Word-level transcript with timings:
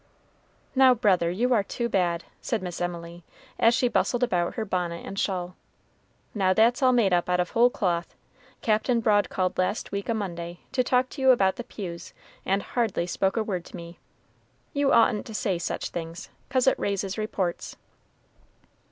"Now, 0.73 0.95
brother, 0.95 1.29
you 1.29 1.53
are 1.53 1.61
too 1.61 1.87
bad," 1.87 2.23
said 2.41 2.63
Miss 2.63 2.81
Emily, 2.81 3.23
as 3.59 3.75
she 3.75 3.87
bustled 3.87 4.23
about 4.23 4.55
her 4.55 4.65
bonnet 4.65 5.05
and 5.05 5.19
shawl. 5.19 5.55
"Now, 6.33 6.53
that's 6.55 6.81
all 6.81 6.91
made 6.91 7.13
up 7.13 7.29
out 7.29 7.39
of 7.39 7.51
whole 7.51 7.69
cloth. 7.69 8.15
Captain 8.63 8.99
Broad 8.99 9.29
called 9.29 9.59
last 9.59 9.91
week 9.91 10.09
a 10.09 10.15
Monday, 10.15 10.61
to 10.71 10.83
talk 10.83 11.09
to 11.09 11.21
you 11.21 11.29
about 11.29 11.57
the 11.57 11.63
pews, 11.63 12.15
and 12.47 12.63
hardly 12.63 13.05
spoke 13.05 13.37
a 13.37 13.43
word 13.43 13.63
to 13.65 13.75
me. 13.75 13.99
You 14.73 14.91
oughtn't 14.91 15.27
to 15.27 15.35
say 15.35 15.59
such 15.59 15.89
things, 15.89 16.29
'cause 16.49 16.65
it 16.65 16.79
raises 16.79 17.19
reports." 17.19 17.75